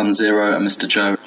[0.00, 0.88] BunZer0 and Mr.
[0.88, 1.19] Jo.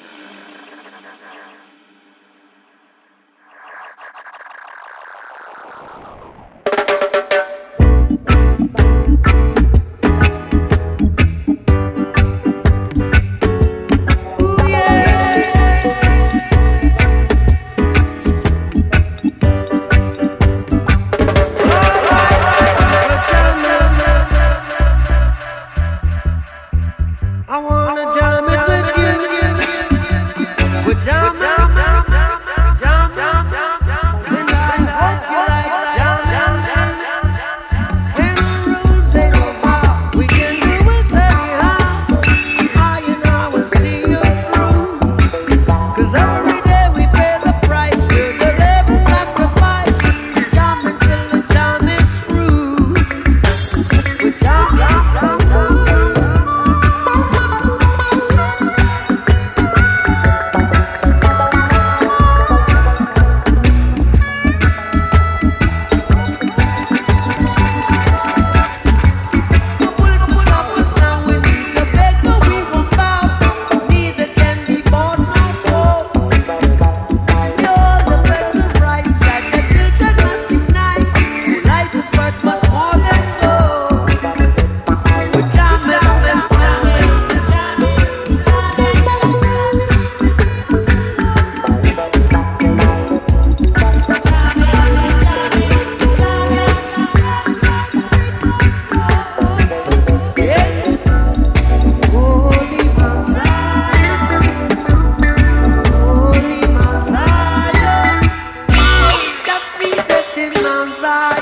[111.04, 111.33] side.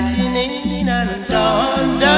[0.00, 2.08] lightning and thunder.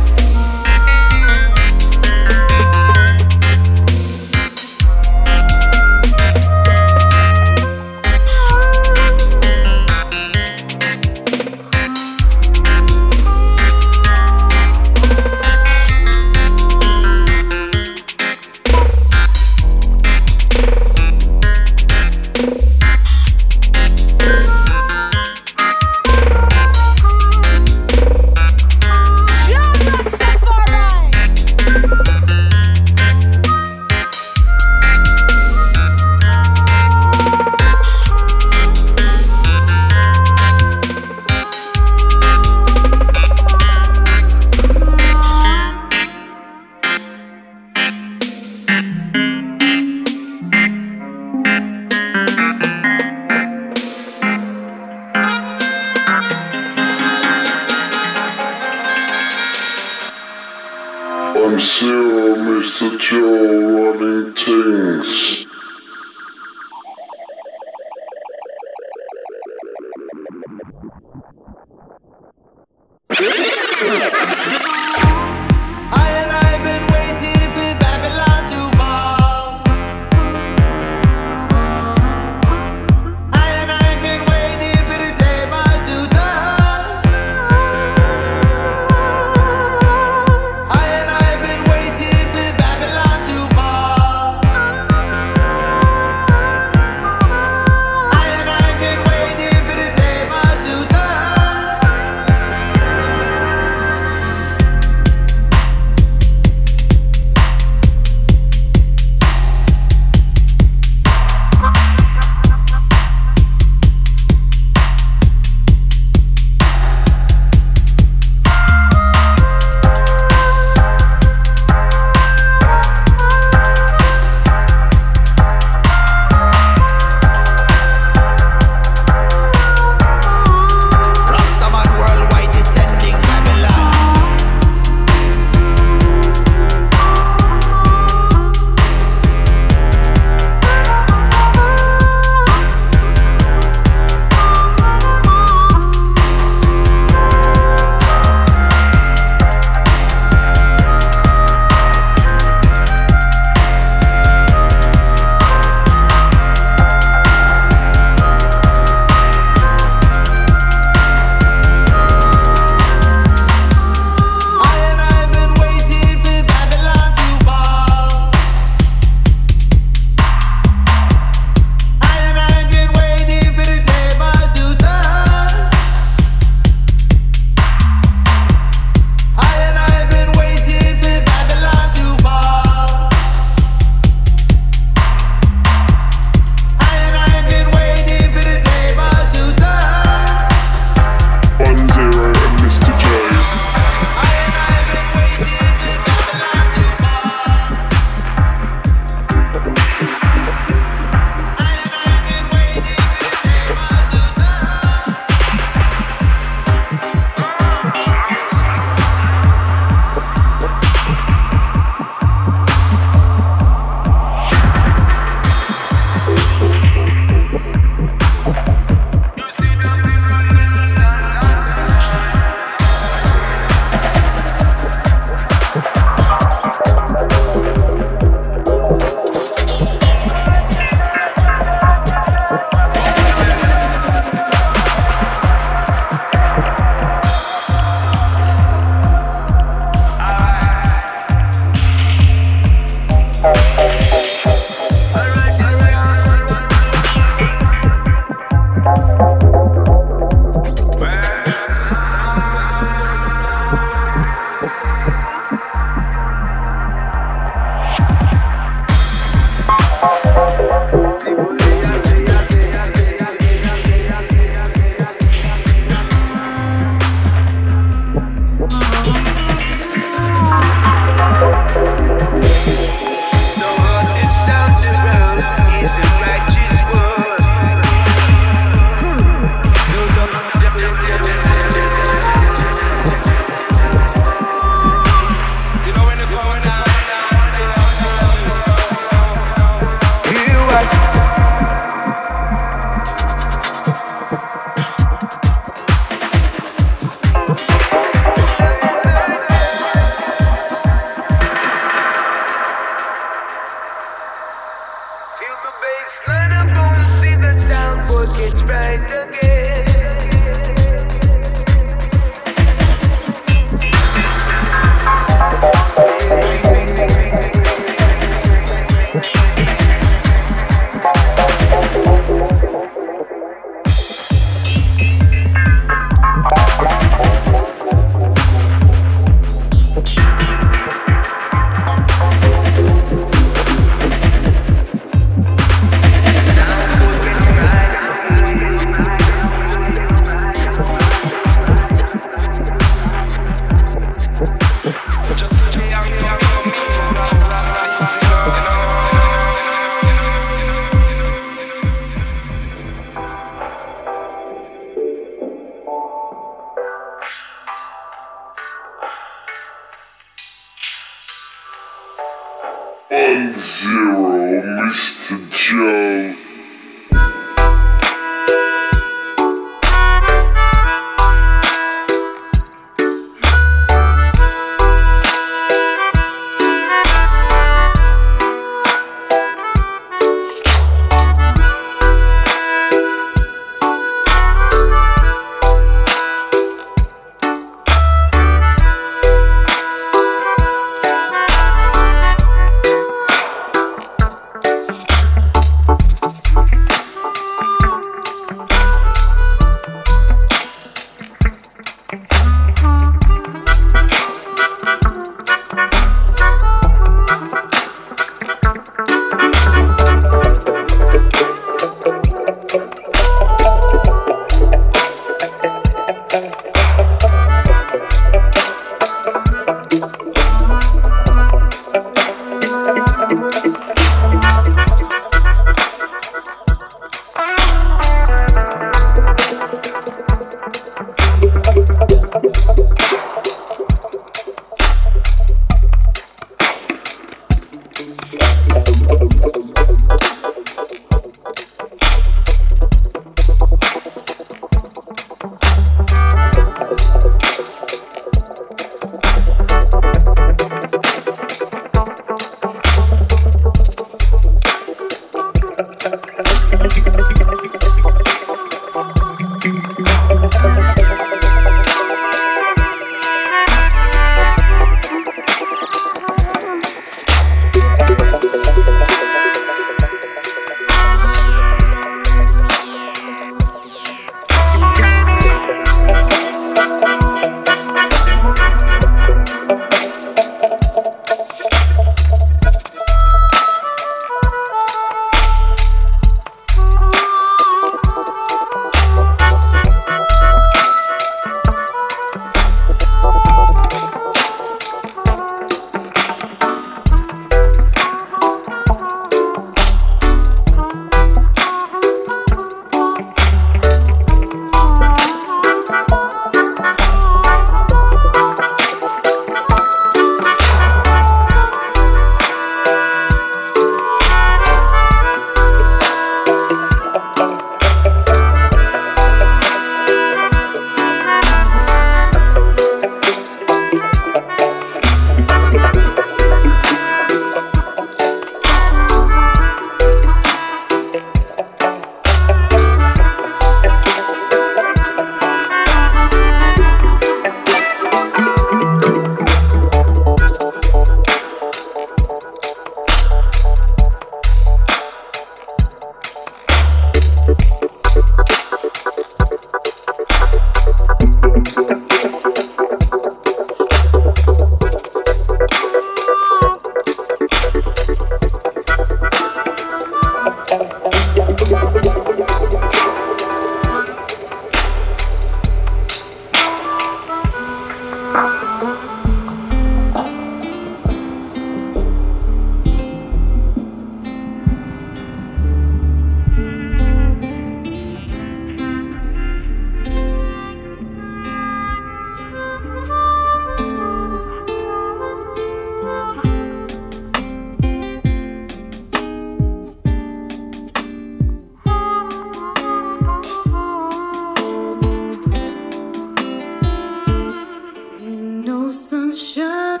[599.08, 600.00] Sunshine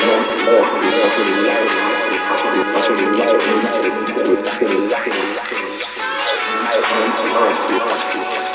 [0.00, 0.42] Thank
[8.42, 8.47] you.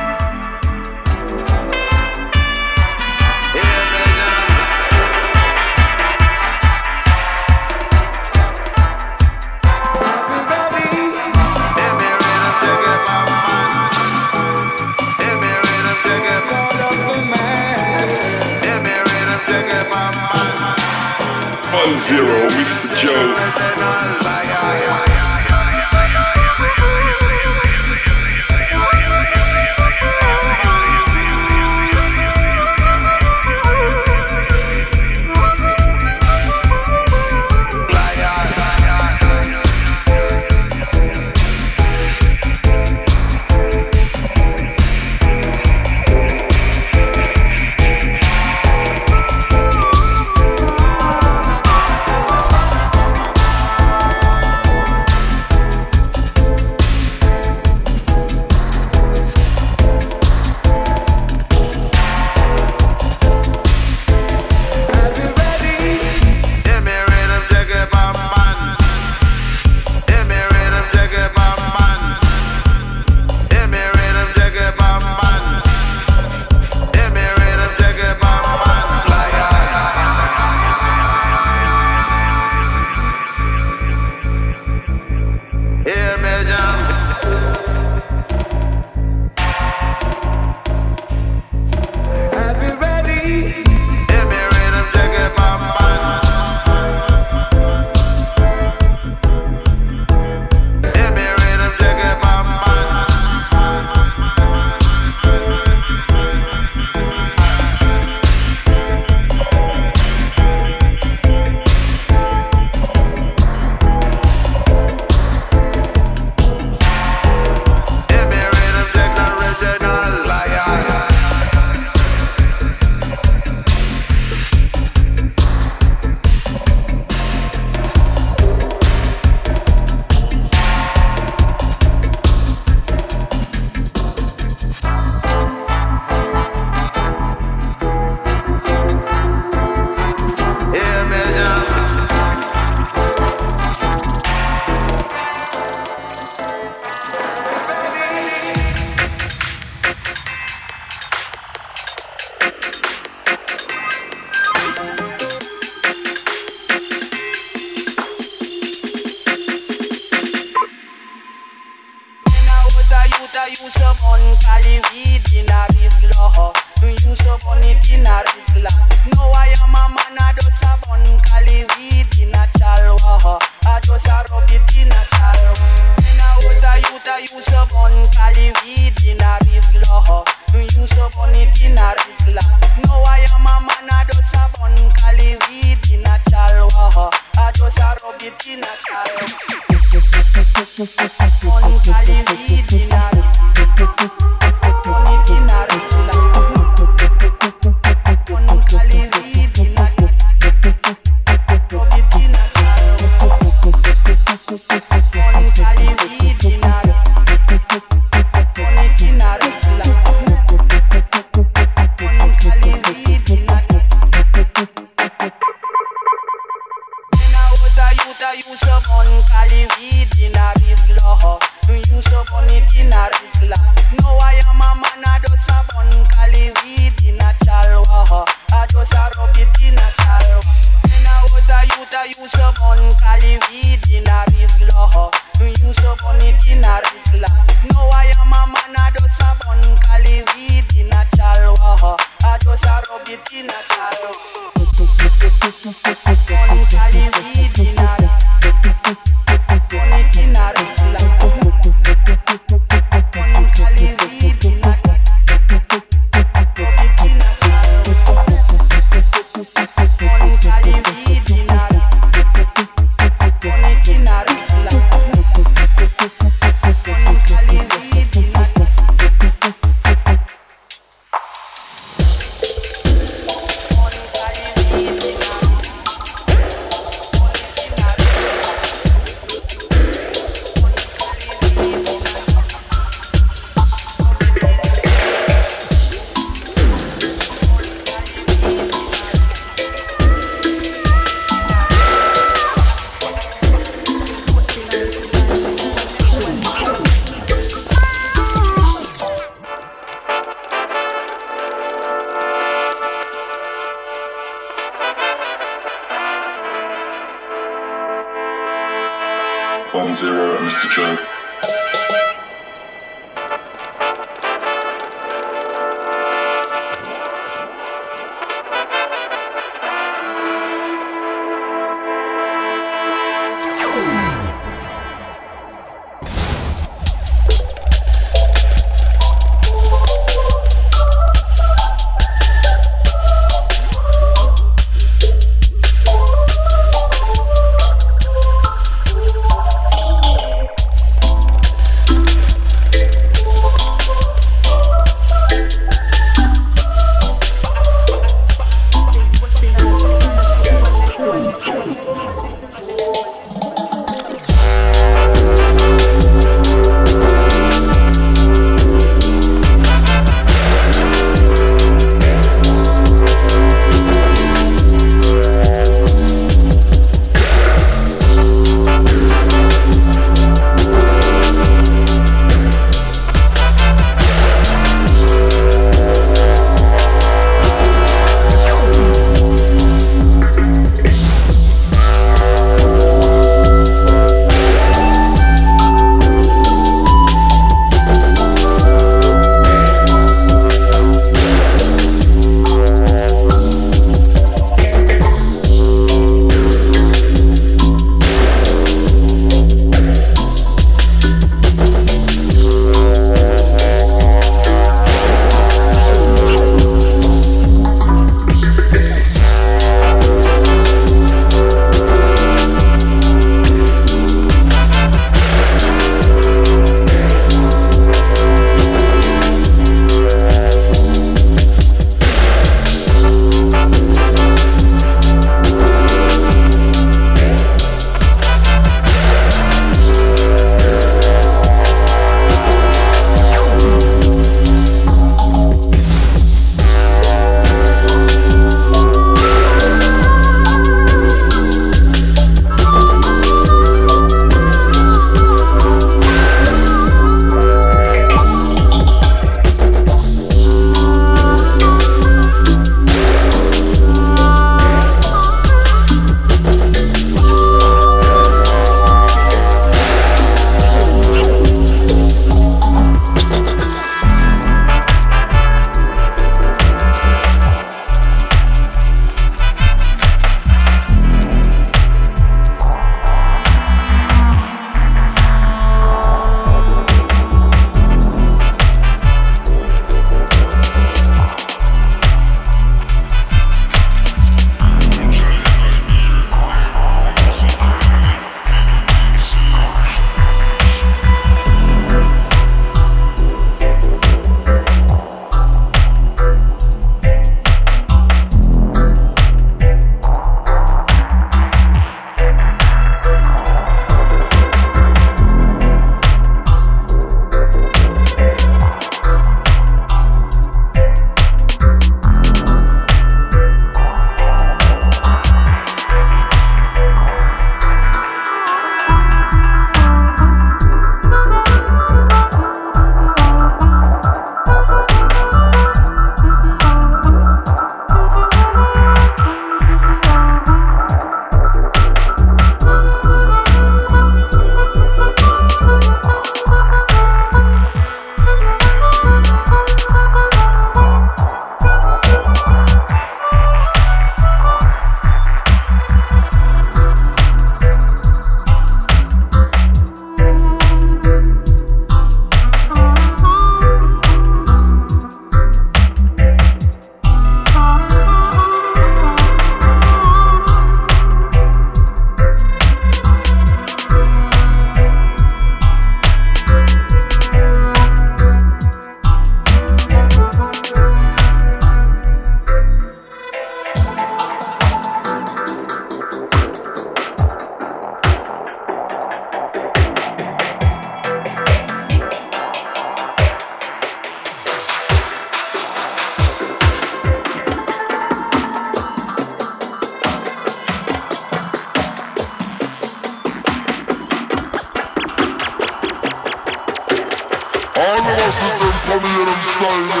[598.99, 600.00] Here them style,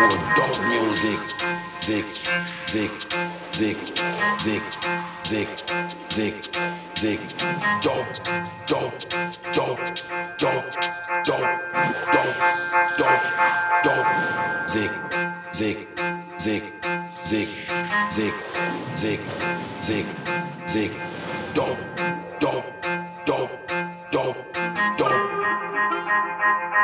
[0.00, 1.20] for dog music.
[1.80, 2.06] Dick,
[2.72, 2.92] dick,
[3.58, 3.78] dick,
[4.44, 4.62] dick,
[5.28, 5.50] dick,
[6.08, 6.36] dick,
[6.94, 7.20] dick,
[7.82, 8.06] dog,
[8.66, 8.92] dog,
[9.52, 9.78] dog,
[10.38, 10.62] dog,
[11.24, 11.46] dog,
[12.12, 12.34] dog,
[12.98, 13.20] dog,
[13.84, 14.06] dog,
[14.68, 14.92] zick,
[15.52, 15.78] zick,
[16.38, 16.64] zick,
[17.24, 17.48] zick,
[18.10, 18.34] zick,
[18.94, 19.20] zick,
[19.80, 20.06] zick,
[20.66, 20.92] zick,
[21.54, 21.76] dog,
[22.38, 22.64] dog,
[23.26, 23.50] dog,
[24.12, 24.36] dog,
[24.96, 25.16] dog,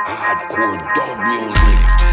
[0.04, 2.05] hardcore dub music.